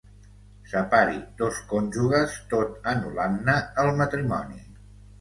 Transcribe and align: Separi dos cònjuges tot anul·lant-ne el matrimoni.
Separi 0.71 1.19
dos 1.41 1.61
cònjuges 1.75 2.35
tot 2.57 2.91
anul·lant-ne 2.95 3.61
el 3.87 3.95
matrimoni. 4.05 4.63